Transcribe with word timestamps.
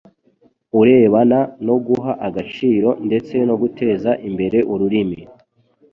urebana 0.79 1.39
no 1.65 1.75
guha 1.85 2.11
agaciro 2.27 2.89
ndetse 3.07 3.35
no 3.47 3.55
guteza 3.61 4.11
imbere 4.27 4.57
ururimi 4.73 5.19